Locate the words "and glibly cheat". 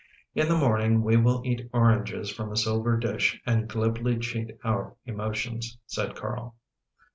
3.45-4.57